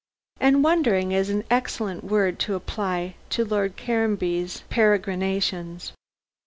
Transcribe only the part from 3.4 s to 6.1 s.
Lord Caranby's peregrinations.